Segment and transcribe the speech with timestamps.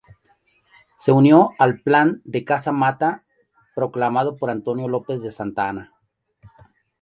[0.97, 3.23] Se unió al Plan de Casa Mata
[3.75, 5.93] proclamado por Antonio López de Santa Anna.